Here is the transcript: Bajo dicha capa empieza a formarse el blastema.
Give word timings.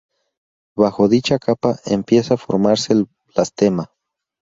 Bajo 0.75 1.07
dicha 1.07 1.37
capa 1.37 1.77
empieza 1.85 2.33
a 2.33 2.37
formarse 2.37 2.93
el 2.93 3.07
blastema. 3.35 3.91